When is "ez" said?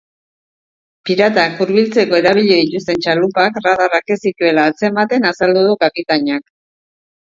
4.19-4.21